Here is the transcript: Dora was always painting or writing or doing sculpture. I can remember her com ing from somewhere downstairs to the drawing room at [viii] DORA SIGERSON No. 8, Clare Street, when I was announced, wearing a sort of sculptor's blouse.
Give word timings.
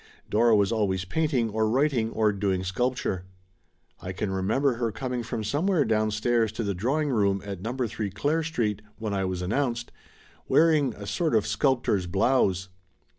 Dora 0.31 0.55
was 0.55 0.71
always 0.71 1.05
painting 1.05 1.51
or 1.51 1.69
writing 1.69 2.09
or 2.09 2.31
doing 2.33 2.63
sculpture. 2.63 3.25
I 4.01 4.13
can 4.13 4.31
remember 4.31 4.77
her 4.77 4.91
com 4.91 5.13
ing 5.13 5.21
from 5.21 5.43
somewhere 5.43 5.85
downstairs 5.85 6.51
to 6.53 6.63
the 6.63 6.73
drawing 6.73 7.09
room 7.11 7.39
at 7.45 7.57
[viii] 7.59 7.73
DORA 7.75 7.87
SIGERSON 7.89 8.05
No. 8.05 8.07
8, 8.07 8.15
Clare 8.15 8.41
Street, 8.43 8.81
when 8.97 9.13
I 9.13 9.25
was 9.25 9.43
announced, 9.43 9.91
wearing 10.47 10.95
a 10.95 11.05
sort 11.05 11.35
of 11.35 11.45
sculptor's 11.45 12.07
blouse. 12.07 12.69